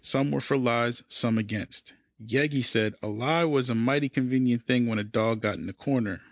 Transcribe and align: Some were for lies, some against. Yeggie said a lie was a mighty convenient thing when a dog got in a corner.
Some 0.03 0.31
were 0.31 0.41
for 0.41 0.57
lies, 0.57 1.03
some 1.07 1.37
against. 1.37 1.93
Yeggie 2.25 2.65
said 2.65 2.95
a 3.03 3.07
lie 3.07 3.43
was 3.45 3.69
a 3.69 3.75
mighty 3.75 4.09
convenient 4.09 4.65
thing 4.65 4.87
when 4.87 4.97
a 4.97 5.03
dog 5.03 5.41
got 5.43 5.59
in 5.59 5.69
a 5.69 5.73
corner. 5.73 6.19